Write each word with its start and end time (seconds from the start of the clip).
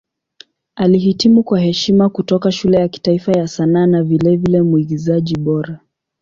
Alihitimu 0.75 1.43
kwa 1.43 1.59
heshima 1.59 2.09
kutoka 2.09 2.51
Shule 2.51 2.77
ya 2.77 2.87
Kitaifa 2.87 3.31
ya 3.31 3.47
Sanaa 3.47 3.85
na 3.85 4.03
vilevile 4.03 4.61
Mwigizaji 4.61 5.37
Bora. 5.37 5.79